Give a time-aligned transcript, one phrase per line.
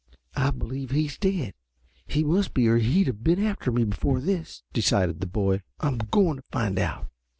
[0.35, 1.53] "I believe he's dead.
[2.07, 5.61] He must be or he'd have been after me before this," decided the boy.
[5.79, 7.11] "I 'm going to find out."